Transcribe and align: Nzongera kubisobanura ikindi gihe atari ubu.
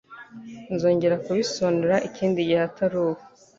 Nzongera 0.73 1.21
kubisobanura 1.25 1.95
ikindi 2.07 2.39
gihe 2.47 2.61
atari 2.69 2.95
ubu. 3.03 3.21